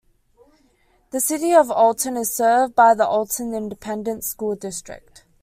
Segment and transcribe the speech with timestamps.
[1.11, 5.25] The City of Olton is served by the Olton Independent School District.